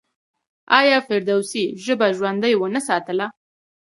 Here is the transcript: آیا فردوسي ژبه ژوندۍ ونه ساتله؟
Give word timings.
آیا 0.79 0.97
فردوسي 1.07 1.63
ژبه 1.85 2.07
ژوندۍ 2.17 2.53
ونه 2.57 2.81
ساتله؟ 2.87 3.27